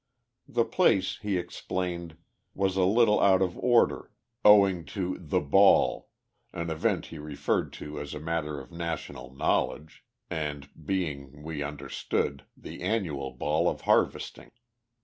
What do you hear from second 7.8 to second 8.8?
as a matter of